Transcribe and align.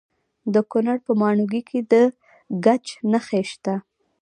د 0.53 0.55
کونړ 0.71 0.97
په 1.05 1.11
ماڼوګي 1.21 1.61
کې 1.69 1.79
د 1.91 1.93
ګچ 2.65 2.85
نښې 3.11 3.41
شته. 3.51 3.73